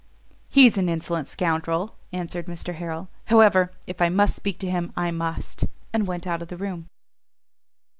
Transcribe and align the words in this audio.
"He's 0.49 0.79
an 0.79 0.89
insolent 0.89 1.27
scoundrel," 1.27 1.95
answered 2.11 2.47
Mr 2.47 2.73
Harrel; 2.73 3.09
"however, 3.25 3.71
if 3.85 4.01
I 4.01 4.09
must 4.09 4.35
speak 4.35 4.57
to 4.61 4.67
him, 4.71 4.91
I 4.97 5.11
must;" 5.11 5.65
and 5.93 6.07
went 6.07 6.25
out 6.25 6.41
of 6.41 6.47
the 6.47 6.57
room. 6.57 6.87